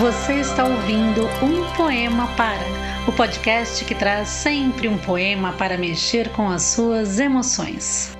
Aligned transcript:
Você 0.00 0.34
está 0.34 0.64
ouvindo 0.64 1.26
Um 1.42 1.74
Poema 1.74 2.26
Para, 2.36 2.66
o 3.08 3.12
podcast 3.12 3.82
que 3.84 3.94
traz 3.94 4.28
sempre 4.28 4.88
um 4.88 4.98
poema 4.98 5.52
para 5.54 5.78
mexer 5.78 6.28
com 6.32 6.50
as 6.50 6.62
suas 6.62 7.18
emoções. 7.18 8.15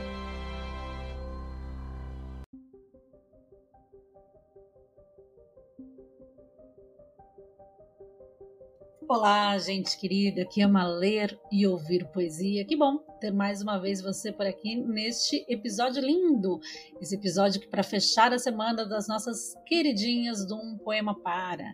Olá, 9.08 9.56
gente 9.58 9.96
querida 9.96 10.44
que 10.44 10.60
ama 10.60 10.84
ler 10.84 11.38
e 11.52 11.64
ouvir 11.64 12.08
poesia. 12.08 12.64
Que 12.64 12.76
bom 12.76 12.98
ter 13.20 13.30
mais 13.30 13.62
uma 13.62 13.78
vez 13.78 14.02
você 14.02 14.32
por 14.32 14.44
aqui 14.44 14.74
neste 14.74 15.46
episódio 15.48 16.02
lindo. 16.02 16.58
Esse 17.00 17.14
episódio 17.14 17.60
que 17.60 17.68
para 17.68 17.84
fechar 17.84 18.32
a 18.32 18.38
semana 18.38 18.84
das 18.84 19.06
nossas 19.06 19.54
queridinhas 19.64 20.44
do 20.44 20.56
Um 20.56 20.76
Poema 20.76 21.14
Para. 21.14 21.72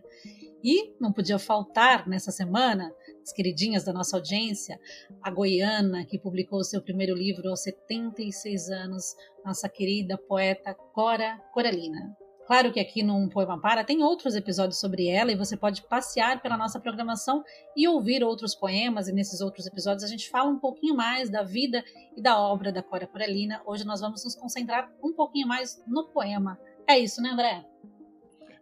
E 0.62 0.94
não 1.00 1.10
podia 1.10 1.38
faltar 1.38 2.06
nessa 2.06 2.30
semana, 2.30 2.94
as 3.22 3.32
queridinhas 3.32 3.84
da 3.84 3.94
nossa 3.94 4.18
audiência, 4.18 4.78
a 5.22 5.30
goiana 5.30 6.04
que 6.04 6.18
publicou 6.18 6.62
seu 6.62 6.82
primeiro 6.82 7.14
livro 7.14 7.48
aos 7.48 7.62
76 7.62 8.68
anos, 8.68 9.16
nossa 9.42 9.70
querida 9.70 10.18
poeta 10.18 10.74
Cora 10.74 11.38
Coralina. 11.54 12.14
Claro 12.52 12.70
que 12.70 12.80
aqui 12.80 13.02
no 13.02 13.30
Poema 13.30 13.58
Para 13.58 13.82
tem 13.82 14.02
outros 14.02 14.36
episódios 14.36 14.78
sobre 14.78 15.08
ela 15.08 15.32
e 15.32 15.34
você 15.34 15.56
pode 15.56 15.82
passear 15.88 16.42
pela 16.42 16.54
nossa 16.54 16.78
programação 16.78 17.42
e 17.74 17.88
ouvir 17.88 18.22
outros 18.22 18.54
poemas. 18.54 19.08
E 19.08 19.12
nesses 19.14 19.40
outros 19.40 19.66
episódios 19.66 20.04
a 20.04 20.06
gente 20.06 20.28
fala 20.28 20.50
um 20.50 20.58
pouquinho 20.58 20.94
mais 20.94 21.30
da 21.30 21.42
vida 21.42 21.82
e 22.14 22.20
da 22.20 22.38
obra 22.38 22.70
da 22.70 22.82
Cora 22.82 23.06
Coralina. 23.06 23.62
Hoje 23.64 23.86
nós 23.86 24.02
vamos 24.02 24.22
nos 24.22 24.34
concentrar 24.34 24.92
um 25.02 25.14
pouquinho 25.14 25.48
mais 25.48 25.82
no 25.86 26.08
poema. 26.08 26.58
É 26.86 26.98
isso, 26.98 27.22
né, 27.22 27.30
André? 27.30 27.64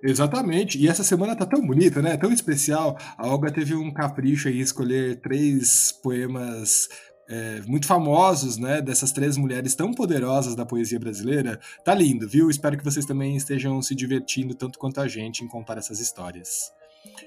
Exatamente. 0.00 0.78
E 0.78 0.86
essa 0.86 1.02
semana 1.02 1.34
tá 1.34 1.44
tão 1.44 1.60
bonita, 1.60 2.00
né? 2.00 2.16
Tão 2.16 2.32
especial. 2.32 2.97
A 3.19 3.27
Olga 3.27 3.52
teve 3.52 3.75
um 3.75 3.92
capricho 3.92 4.47
aí 4.47 4.60
escolher 4.60 5.20
três 5.20 5.91
poemas 6.00 6.88
é, 7.30 7.62
muito 7.64 7.86
famosos, 7.86 8.56
né, 8.56 8.82
dessas 8.82 9.12
três 9.12 9.36
mulheres 9.36 9.76
tão 9.76 9.94
poderosas 9.94 10.56
da 10.56 10.66
poesia 10.66 10.98
brasileira, 10.98 11.60
tá 11.84 11.94
lindo, 11.94 12.28
viu? 12.28 12.50
Espero 12.50 12.76
que 12.76 12.84
vocês 12.84 13.06
também 13.06 13.36
estejam 13.36 13.80
se 13.80 13.94
divertindo 13.94 14.52
tanto 14.52 14.78
quanto 14.78 15.00
a 15.00 15.06
gente 15.06 15.44
em 15.44 15.48
contar 15.48 15.78
essas 15.78 16.00
histórias. 16.00 16.72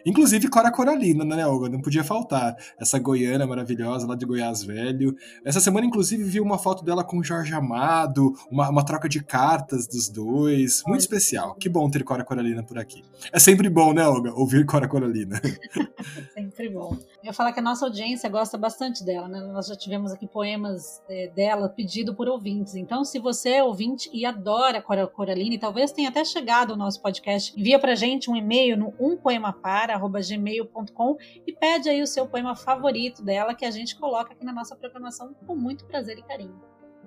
Inclusive 0.05 0.49
Cora 0.49 0.71
Coralina, 0.71 1.23
né, 1.23 1.47
Olga? 1.47 1.69
Não 1.69 1.81
podia 1.81 2.03
faltar. 2.03 2.55
Essa 2.77 2.99
goiana 2.99 3.47
maravilhosa 3.47 4.05
lá 4.05 4.15
de 4.15 4.25
Goiás 4.25 4.63
Velho. 4.63 5.15
Essa 5.45 5.59
semana, 5.59 5.85
inclusive, 5.85 6.23
vi 6.23 6.39
uma 6.39 6.59
foto 6.59 6.83
dela 6.83 7.03
com 7.03 7.23
Jorge 7.23 7.53
Amado, 7.53 8.33
uma, 8.51 8.69
uma 8.69 8.85
troca 8.85 9.07
de 9.07 9.23
cartas 9.23 9.87
dos 9.87 10.09
dois. 10.09 10.83
Muito 10.85 11.01
especial. 11.01 11.55
Que 11.55 11.69
bom 11.69 11.89
ter 11.89 12.03
Cora 12.03 12.23
Coralina 12.23 12.61
por 12.61 12.77
aqui. 12.77 13.01
É 13.31 13.39
sempre 13.39 13.69
bom, 13.69 13.93
né, 13.93 14.05
Olga? 14.05 14.33
Ouvir 14.33 14.65
Cora 14.65 14.87
Coralina. 14.87 15.41
sempre 16.53 16.69
bom. 16.69 16.95
Eu 17.23 17.33
falar 17.33 17.51
que 17.51 17.59
a 17.59 17.63
nossa 17.63 17.85
audiência 17.85 18.29
gosta 18.29 18.57
bastante 18.57 19.03
dela, 19.03 19.27
né? 19.27 19.39
Nós 19.39 19.67
já 19.67 19.75
tivemos 19.75 20.11
aqui 20.11 20.27
poemas 20.27 21.01
é, 21.09 21.27
dela 21.29 21.67
pedido 21.67 22.15
por 22.15 22.27
ouvintes. 22.27 22.75
Então, 22.75 23.03
se 23.03 23.19
você 23.19 23.49
é 23.49 23.63
ouvinte 23.63 24.09
e 24.13 24.25
adora 24.25 24.81
Cora 24.81 25.07
Coralina, 25.07 25.55
e 25.55 25.57
talvez 25.57 25.91
tenha 25.91 26.09
até 26.09 26.23
chegado 26.23 26.71
ao 26.71 26.77
nosso 26.77 27.01
podcast, 27.01 27.59
envia 27.59 27.79
pra 27.79 27.95
gente 27.95 28.29
um 28.29 28.35
e-mail 28.35 28.77
no 28.77 28.93
um 28.99 29.17
poema 29.17 29.51
para@gmail.com 29.51 31.17
e 31.45 31.51
pede 31.53 31.89
aí 31.89 32.01
o 32.01 32.07
seu 32.07 32.27
poema 32.27 32.55
favorito 32.55 33.23
dela 33.23 33.55
que 33.55 33.65
a 33.65 33.71
gente 33.71 33.95
coloca 33.95 34.33
aqui 34.33 34.45
na 34.45 34.53
nossa 34.53 34.75
programação 34.75 35.33
com 35.47 35.55
muito 35.55 35.85
prazer 35.85 36.17
e 36.17 36.23
carinho. 36.23 36.61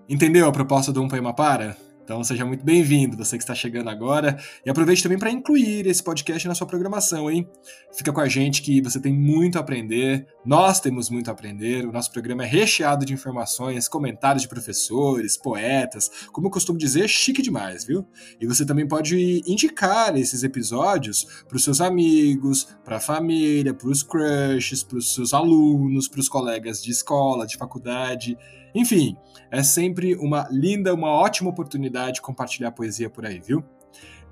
Entendeu 0.08 0.48
a 0.48 0.52
proposta 0.52 0.92
do 0.92 1.02
Um 1.02 1.08
Poema 1.08 1.34
Para? 1.34 1.76
Então 2.06 2.22
seja 2.22 2.44
muito 2.44 2.64
bem-vindo, 2.64 3.16
você 3.16 3.36
que 3.36 3.42
está 3.42 3.52
chegando 3.52 3.90
agora. 3.90 4.38
E 4.64 4.70
aproveite 4.70 5.02
também 5.02 5.18
para 5.18 5.28
incluir 5.28 5.88
esse 5.88 6.00
podcast 6.00 6.46
na 6.46 6.54
sua 6.54 6.64
programação, 6.64 7.28
hein? 7.28 7.50
Fica 7.92 8.12
com 8.12 8.20
a 8.20 8.28
gente 8.28 8.62
que 8.62 8.80
você 8.80 9.00
tem 9.00 9.12
muito 9.12 9.58
a 9.58 9.60
aprender, 9.60 10.24
nós 10.44 10.78
temos 10.78 11.10
muito 11.10 11.28
a 11.30 11.32
aprender. 11.32 11.84
O 11.84 11.90
nosso 11.90 12.12
programa 12.12 12.44
é 12.44 12.46
recheado 12.46 13.04
de 13.04 13.12
informações, 13.12 13.88
comentários 13.88 14.42
de 14.42 14.48
professores, 14.48 15.36
poetas, 15.36 16.08
como 16.30 16.46
eu 16.46 16.50
costumo 16.52 16.78
dizer, 16.78 17.08
chique 17.08 17.42
demais, 17.42 17.84
viu? 17.84 18.06
E 18.40 18.46
você 18.46 18.64
também 18.64 18.86
pode 18.86 19.42
indicar 19.44 20.16
esses 20.16 20.44
episódios 20.44 21.26
para 21.48 21.56
os 21.56 21.64
seus 21.64 21.80
amigos, 21.80 22.68
para 22.84 22.98
a 22.98 23.00
família, 23.00 23.74
para 23.74 23.88
os 23.88 24.04
crushes, 24.04 24.84
para 24.84 24.98
os 24.98 25.12
seus 25.12 25.34
alunos, 25.34 26.06
para 26.06 26.20
os 26.20 26.28
colegas 26.28 26.80
de 26.80 26.92
escola, 26.92 27.48
de 27.48 27.56
faculdade. 27.56 28.38
Enfim, 28.76 29.16
é 29.50 29.62
sempre 29.62 30.14
uma 30.16 30.46
linda, 30.50 30.92
uma 30.92 31.08
ótima 31.08 31.48
oportunidade 31.48 32.16
de 32.16 32.22
compartilhar 32.22 32.72
poesia 32.72 33.08
por 33.08 33.24
aí, 33.24 33.40
viu? 33.40 33.64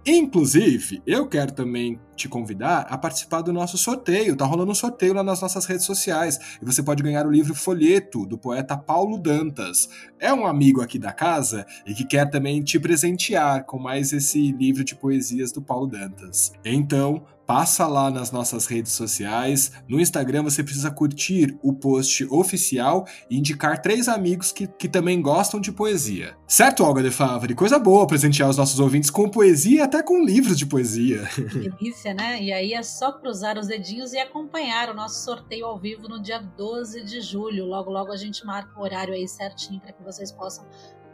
Inclusive, 0.07 1.03
eu 1.07 1.27
quero 1.27 1.51
também 1.51 1.99
te 2.15 2.29
convidar 2.29 2.81
a 2.91 2.99
participar 2.99 3.41
do 3.41 3.55
nosso 3.55 3.79
sorteio. 3.79 4.37
Tá 4.37 4.45
rolando 4.45 4.71
um 4.71 4.75
sorteio 4.75 5.15
lá 5.15 5.23
nas 5.23 5.41
nossas 5.41 5.65
redes 5.65 5.87
sociais 5.87 6.39
e 6.61 6.65
você 6.65 6.83
pode 6.83 7.03
ganhar 7.03 7.27
o 7.27 7.31
livro 7.31 7.55
Folheto 7.55 8.27
do 8.27 8.37
poeta 8.37 8.77
Paulo 8.77 9.17
Dantas. 9.17 9.89
É 10.21 10.31
um 10.31 10.47
amigo 10.47 10.83
aqui 10.83 10.99
da 10.99 11.11
casa 11.11 11.65
e 11.87 11.95
que 11.95 12.05
quer 12.05 12.29
também 12.29 12.63
te 12.63 12.79
presentear 12.79 13.65
com 13.65 13.79
mais 13.79 14.13
esse 14.13 14.53
livro 14.53 14.85
de 14.85 14.95
poesias 14.95 15.51
do 15.51 15.63
Paulo 15.63 15.87
Dantas. 15.87 16.53
Então, 16.63 17.25
passa 17.47 17.87
lá 17.87 18.11
nas 18.11 18.31
nossas 18.31 18.67
redes 18.67 18.93
sociais. 18.93 19.73
No 19.89 20.01
Instagram 20.01 20.43
você 20.43 20.63
precisa 20.63 20.91
curtir 20.91 21.59
o 21.63 21.73
post 21.73 22.25
oficial 22.31 23.07
e 23.31 23.39
indicar 23.39 23.81
três 23.81 24.09
amigos 24.09 24.53
que, 24.53 24.67
que 24.67 24.89
também 24.89 25.21
gostam 25.21 25.61
de 25.61 25.73
poesia. 25.73 26.37
Certo, 26.47 26.85
Olga 26.85 27.03
de 27.03 27.11
Favre? 27.11 27.55
Coisa 27.55 27.79
boa 27.79 28.07
presentear 28.07 28.49
os 28.49 28.57
nossos 28.57 28.81
ouvintes 28.81 29.11
com 29.11 29.29
poesia 29.29 29.79
e 29.79 29.81
até 29.81 30.03
com 30.03 30.25
livros 30.25 30.59
de 30.59 30.67
poesia. 30.67 31.29
Delícia, 31.53 32.15
né? 32.15 32.43
E 32.43 32.53
aí 32.53 32.73
é 32.73 32.83
só 32.83 33.13
cruzar 33.13 33.59
os 33.59 33.67
dedinhos 33.67 34.13
e 34.13 34.19
acompanhar 34.19 34.91
o 34.91 34.95
nosso 34.95 35.25
sorteio 35.25 35.67
ao 35.67 35.79
vivo 35.79 36.09
no 36.09 36.21
dia 36.21 36.39
12 36.39 37.05
de 37.05 37.21
julho. 37.21 37.65
Logo, 37.65 37.91
logo 37.91 38.13
a 38.13 38.17
gente 38.17 38.45
marca 38.45 38.79
o 38.79 38.83
horário 38.83 39.15
aí 39.15 39.27
certinho 39.29 39.81
para 39.81 39.93
que 39.93 40.03
vocês 40.03 40.31
possam 40.31 40.67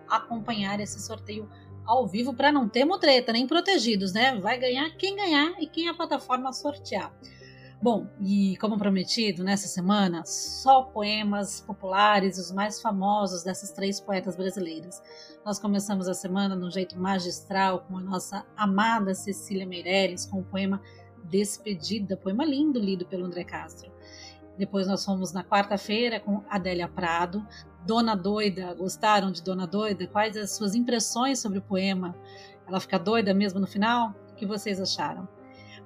acompanhar 0.09 0.81
esse 0.81 1.01
sorteio 1.01 1.49
ao 1.91 2.07
vivo 2.07 2.33
para 2.33 2.53
não 2.53 2.69
ter 2.69 2.85
mutreta, 2.85 3.33
nem 3.33 3.49
protegidos, 3.49 4.13
né? 4.13 4.39
Vai 4.39 4.59
ganhar 4.59 4.89
quem 4.91 5.17
ganhar 5.17 5.61
e 5.61 5.67
quem 5.67 5.89
a 5.89 5.95
plataforma 5.95 6.53
sortear. 6.53 7.13
Bom, 7.83 8.07
e 8.21 8.57
como 8.59 8.79
prometido, 8.79 9.43
nessa 9.43 9.67
semana, 9.67 10.23
só 10.25 10.83
poemas 10.83 11.63
populares, 11.63 12.39
os 12.39 12.53
mais 12.53 12.81
famosos 12.81 13.43
dessas 13.43 13.73
três 13.73 13.99
poetas 13.99 14.37
brasileiras. 14.37 15.03
Nós 15.45 15.59
começamos 15.59 16.07
a 16.07 16.15
semana 16.15 16.57
de 16.57 16.63
um 16.65 16.71
jeito 16.71 16.97
magistral 16.97 17.81
com 17.89 17.97
a 17.97 18.03
nossa 18.03 18.47
amada 18.57 19.13
Cecília 19.13 19.67
Meirelles, 19.67 20.27
com 20.27 20.41
o 20.41 20.45
poema 20.45 20.81
Despedida, 21.25 22.17
poema 22.17 22.45
lindo 22.45 22.79
lido 22.79 23.05
pelo 23.07 23.25
André 23.25 23.43
Castro. 23.43 23.91
Depois 24.61 24.87
nós 24.87 25.03
fomos 25.03 25.33
na 25.33 25.43
quarta-feira 25.43 26.21
com 26.21 26.45
Adélia 26.47 26.87
Prado, 26.87 27.47
Dona 27.87 28.15
Doida. 28.15 28.75
Gostaram 28.75 29.33
de 29.33 29.43
Dona 29.43 29.67
Doida? 29.67 30.07
Quais 30.07 30.37
as 30.37 30.55
suas 30.55 30.75
impressões 30.75 31.39
sobre 31.39 31.61
o 31.61 31.63
poema? 31.63 32.15
Ela 32.69 32.79
fica 32.79 32.99
doida 32.99 33.33
mesmo 33.33 33.59
no 33.59 33.67
final? 33.67 34.15
O 34.31 34.35
que 34.35 34.45
vocês 34.45 34.79
acharam? 34.79 35.27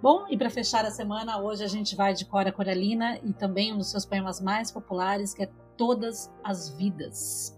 Bom, 0.02 0.26
e 0.28 0.36
para 0.36 0.50
fechar 0.50 0.84
a 0.84 0.90
semana, 0.90 1.38
hoje 1.38 1.62
a 1.62 1.68
gente 1.68 1.94
vai 1.94 2.14
de 2.14 2.24
Cora 2.24 2.50
Coralina 2.50 3.16
e 3.22 3.32
também 3.32 3.72
um 3.72 3.78
dos 3.78 3.92
seus 3.92 4.04
poemas 4.04 4.40
mais 4.40 4.72
populares, 4.72 5.32
que 5.32 5.44
é 5.44 5.50
Todas 5.76 6.28
as 6.42 6.68
Vidas. 6.70 7.56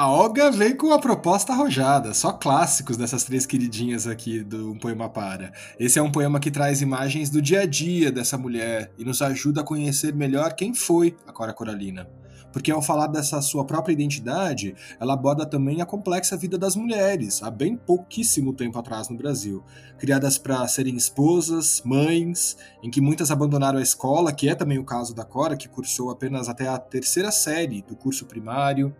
A 0.00 0.08
Olga 0.08 0.50
veio 0.50 0.78
com 0.78 0.94
a 0.94 0.98
proposta 0.98 1.52
arrojada, 1.52 2.14
só 2.14 2.32
clássicos 2.32 2.96
dessas 2.96 3.22
três 3.22 3.44
queridinhas 3.44 4.06
aqui 4.06 4.42
do 4.42 4.72
Um 4.72 4.78
Poema 4.78 5.10
Para. 5.10 5.52
Esse 5.78 5.98
é 5.98 6.02
um 6.02 6.10
poema 6.10 6.40
que 6.40 6.50
traz 6.50 6.80
imagens 6.80 7.28
do 7.28 7.42
dia 7.42 7.60
a 7.60 7.66
dia 7.66 8.10
dessa 8.10 8.38
mulher 8.38 8.90
e 8.96 9.04
nos 9.04 9.20
ajuda 9.20 9.60
a 9.60 9.64
conhecer 9.64 10.14
melhor 10.14 10.54
quem 10.54 10.72
foi 10.72 11.18
a 11.26 11.32
Cora 11.32 11.52
Coralina 11.52 12.08
porque 12.52 12.70
ao 12.70 12.82
falar 12.82 13.06
dessa 13.06 13.40
sua 13.40 13.64
própria 13.64 13.92
identidade, 13.92 14.74
ela 14.98 15.14
aborda 15.14 15.46
também 15.46 15.80
a 15.80 15.86
complexa 15.86 16.36
vida 16.36 16.58
das 16.58 16.74
mulheres, 16.76 17.42
há 17.42 17.50
bem 17.50 17.76
pouquíssimo 17.76 18.52
tempo 18.52 18.78
atrás 18.78 19.08
no 19.08 19.16
Brasil, 19.16 19.62
criadas 19.98 20.38
para 20.38 20.66
serem 20.66 20.96
esposas, 20.96 21.82
mães, 21.84 22.56
em 22.82 22.90
que 22.90 23.00
muitas 23.00 23.30
abandonaram 23.30 23.78
a 23.78 23.82
escola, 23.82 24.32
que 24.32 24.48
é 24.48 24.54
também 24.54 24.78
o 24.78 24.84
caso 24.84 25.14
da 25.14 25.24
Cora, 25.24 25.56
que 25.56 25.68
cursou 25.68 26.10
apenas 26.10 26.48
até 26.48 26.68
a 26.68 26.78
terceira 26.78 27.30
série 27.30 27.82
do 27.82 27.94
curso 27.94 28.26
primário. 28.26 28.94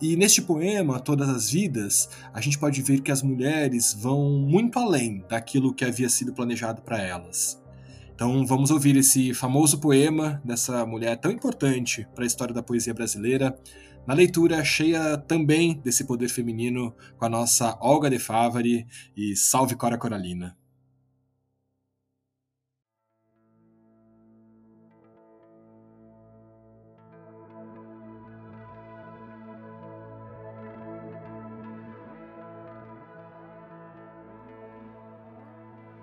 E 0.00 0.16
neste 0.16 0.40
poema, 0.40 0.98
Todas 0.98 1.28
as 1.28 1.50
Vidas, 1.50 2.08
a 2.32 2.40
gente 2.40 2.58
pode 2.58 2.80
ver 2.80 3.02
que 3.02 3.12
as 3.12 3.22
mulheres 3.22 3.92
vão 3.92 4.30
muito 4.30 4.78
além 4.78 5.22
daquilo 5.28 5.74
que 5.74 5.84
havia 5.84 6.08
sido 6.08 6.32
planejado 6.32 6.80
para 6.80 7.02
elas. 7.02 7.62
Então 8.14 8.46
vamos 8.46 8.70
ouvir 8.70 8.96
esse 8.96 9.34
famoso 9.34 9.78
poema 9.78 10.40
dessa 10.42 10.86
mulher 10.86 11.16
tão 11.18 11.30
importante 11.30 12.08
para 12.14 12.24
a 12.24 12.26
história 12.26 12.54
da 12.54 12.62
poesia 12.62 12.94
brasileira, 12.94 13.54
na 14.06 14.14
leitura 14.14 14.64
cheia 14.64 15.18
também 15.18 15.78
desse 15.84 16.04
poder 16.04 16.30
feminino 16.30 16.94
com 17.18 17.26
a 17.26 17.28
nossa 17.28 17.76
Olga 17.78 18.08
de 18.08 18.18
Favari 18.18 18.86
e 19.14 19.36
Salve 19.36 19.74
Cora 19.74 19.98
Coralina. 19.98 20.56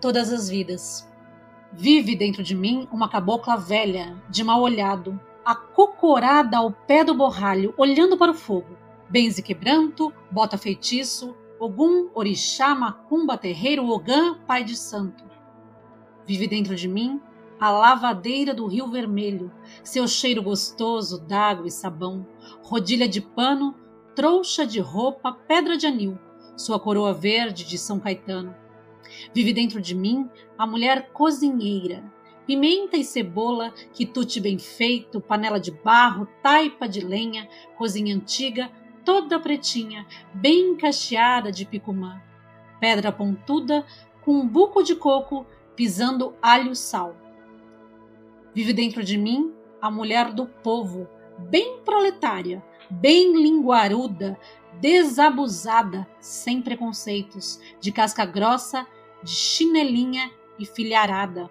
Todas 0.08 0.32
as 0.32 0.48
vidas 0.48 1.06
Vive 1.74 2.16
dentro 2.16 2.42
de 2.42 2.56
mim 2.56 2.88
uma 2.94 3.10
cabocla 3.10 3.58
velha, 3.58 4.16
de 4.30 4.42
mal 4.42 4.62
olhado, 4.62 5.20
acocorada 5.44 6.60
ao 6.60 6.72
pé 6.72 7.04
do 7.04 7.14
borralho, 7.14 7.74
olhando 7.76 8.16
para 8.16 8.32
o 8.32 8.34
fogo. 8.34 8.78
Benze 9.10 9.44
quebranto, 9.44 10.14
bota 10.32 10.58
feitiço, 10.58 11.36
Ogum, 11.60 12.10
orixá, 12.14 12.74
macumba, 12.74 13.38
terreiro, 13.38 13.86
ogã, 13.90 14.36
pai 14.48 14.64
de 14.64 14.78
santo. 14.78 15.26
Vive 16.26 16.48
dentro 16.48 16.74
de 16.74 16.88
mim 16.88 17.20
a 17.60 17.70
lavadeira 17.70 18.54
do 18.54 18.66
Rio 18.66 18.88
Vermelho, 18.88 19.52
seu 19.84 20.08
cheiro 20.08 20.42
gostoso 20.42 21.20
d'água 21.20 21.68
e 21.68 21.72
sabão, 21.72 22.26
rodilha 22.64 23.10
de 23.10 23.20
pano, 23.20 23.76
trouxa 24.16 24.66
de 24.66 24.80
roupa, 24.80 25.34
pedra 25.34 25.76
de 25.76 25.86
anil, 25.86 26.18
sua 26.56 26.80
coroa 26.80 27.14
verde 27.14 27.66
de 27.66 27.78
São 27.78 28.00
Caetano. 28.00 28.56
Vive 29.34 29.54
dentro 29.54 29.82
de 29.82 29.96
mim 29.96 30.30
a 30.58 30.66
mulher 30.66 31.10
cozinheira, 31.12 32.04
pimenta 32.46 32.96
e 32.98 33.04
cebola, 33.04 33.74
quitute 33.94 34.40
bem 34.40 34.58
feito, 34.58 35.20
panela 35.20 35.60
de 35.60 35.72
barro, 35.72 36.28
taipa 36.42 36.88
de 36.88 37.02
lenha, 37.02 37.48
cozinha 37.78 38.16
antiga, 38.16 38.72
toda 39.04 39.40
pretinha, 39.40 40.06
bem 40.34 40.76
cacheada 40.76 41.52
de 41.52 41.66
picumã, 41.66 42.22
pedra 42.80 43.12
pontuda 43.12 43.86
com 44.22 44.34
um 44.34 44.48
buco 44.48 44.84
de 44.84 44.96
coco 44.96 45.46
pisando 45.76 46.36
alho 46.42 46.76
sal. 46.76 47.16
Vive 48.54 48.74
dentro 48.74 49.04
de 49.04 49.18
mim 49.18 49.54
a 49.82 49.92
mulher 49.92 50.34
do 50.34 50.46
povo, 50.46 51.08
bem 51.38 51.80
proletária, 51.86 52.64
bem 52.90 53.34
linguaruda, 53.40 54.38
desabusada, 54.80 56.08
sem 56.20 56.62
preconceitos, 56.62 57.60
de 57.80 57.92
casca 57.92 58.26
grossa, 58.26 58.88
de 59.24 59.32
chinelinha 59.32 60.32
e 60.58 60.66
filharada. 60.66 61.50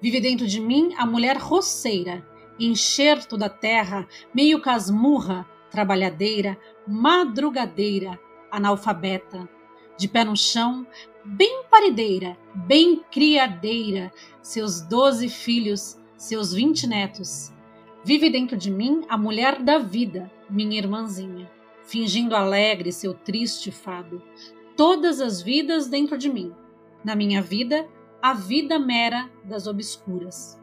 Vive 0.00 0.20
dentro 0.20 0.46
de 0.46 0.60
mim 0.60 0.94
a 0.96 1.06
mulher 1.06 1.36
roceira, 1.36 2.26
enxerto 2.58 3.36
da 3.36 3.48
terra, 3.48 4.06
meio 4.34 4.60
casmurra, 4.60 5.46
trabalhadeira, 5.70 6.58
madrugadeira, 6.86 8.18
analfabeta, 8.50 9.48
de 9.96 10.08
pé 10.08 10.24
no 10.24 10.36
chão, 10.36 10.86
bem 11.24 11.64
parideira, 11.70 12.36
bem 12.54 13.02
criadeira, 13.10 14.12
seus 14.42 14.80
doze 14.80 15.28
filhos, 15.28 15.98
seus 16.16 16.52
vinte 16.52 16.86
netos. 16.86 17.52
Vive 18.04 18.28
dentro 18.28 18.56
de 18.56 18.70
mim 18.70 19.04
a 19.08 19.16
mulher 19.16 19.62
da 19.62 19.78
vida, 19.78 20.30
minha 20.50 20.76
irmãzinha, 20.76 21.50
fingindo 21.84 22.34
alegre 22.34 22.90
seu 22.92 23.14
triste 23.14 23.70
fado. 23.70 24.20
Todas 24.76 25.20
as 25.20 25.40
vidas 25.40 25.88
dentro 25.88 26.18
de 26.18 26.28
mim. 26.28 26.52
Na 27.04 27.16
minha 27.16 27.42
vida, 27.42 27.88
a 28.20 28.32
vida 28.34 28.78
mera 28.78 29.28
das 29.44 29.66
obscuras. 29.66 30.61